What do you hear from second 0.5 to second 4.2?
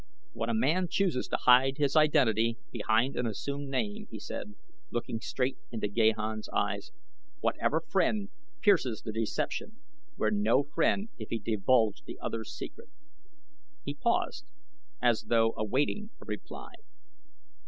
man chooses to hide his identity behind an assumed name," he